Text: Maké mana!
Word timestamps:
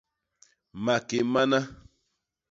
Maké 0.83 1.17
mana! 1.33 1.59